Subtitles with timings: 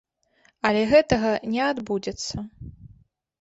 [0.69, 2.35] Але гэтага не адбудзецца.